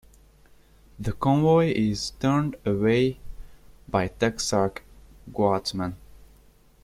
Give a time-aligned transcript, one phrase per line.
[0.97, 3.19] The convoy is turned away
[3.87, 4.79] by Texark
[5.31, 5.95] guardsmen.